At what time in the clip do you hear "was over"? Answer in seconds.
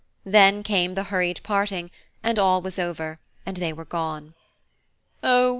2.59-3.19